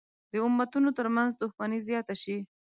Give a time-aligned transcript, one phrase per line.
[0.31, 2.37] د امتونو تر منځ دښمني زیاته شي.